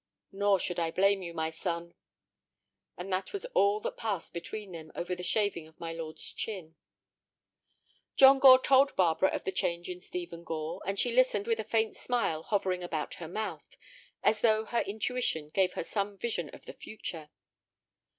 [0.31, 1.93] "Nor should I blame you, my son."
[2.97, 6.75] And that was all that passed between them over the shaving of my lord's chin.
[8.15, 11.63] John Gore told Barbara of the change in Stephen Gore, and she listened with a
[11.63, 13.77] faint smile hovering about her mouth,
[14.23, 17.29] as though her intuition gave her some vision of the future.